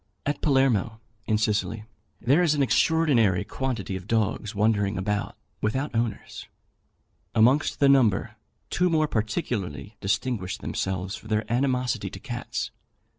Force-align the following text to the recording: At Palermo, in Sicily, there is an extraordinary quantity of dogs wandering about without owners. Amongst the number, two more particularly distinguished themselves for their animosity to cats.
At 0.25 0.41
Palermo, 0.41 0.99
in 1.27 1.37
Sicily, 1.37 1.83
there 2.19 2.41
is 2.41 2.55
an 2.55 2.63
extraordinary 2.63 3.43
quantity 3.43 3.95
of 3.95 4.07
dogs 4.07 4.55
wandering 4.55 4.97
about 4.97 5.35
without 5.61 5.93
owners. 5.93 6.47
Amongst 7.35 7.79
the 7.79 7.87
number, 7.87 8.35
two 8.71 8.89
more 8.89 9.07
particularly 9.07 9.97
distinguished 10.01 10.61
themselves 10.61 11.15
for 11.15 11.27
their 11.27 11.45
animosity 11.53 12.09
to 12.09 12.19
cats. 12.19 12.71